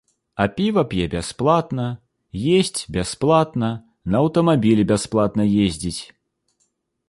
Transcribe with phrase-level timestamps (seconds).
[0.35, 1.85] А піва п'е бясплатна,
[2.55, 3.69] есць бясплатна,
[4.15, 5.99] на аўтамабілі бясплатна ездзіць.